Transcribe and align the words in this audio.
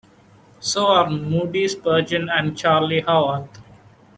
So 0.59 0.87
are 0.87 1.11
Moody 1.11 1.67
Spurgeon 1.67 2.27
and 2.27 2.57
Charlie 2.57 3.01
Howarth. 3.01 3.59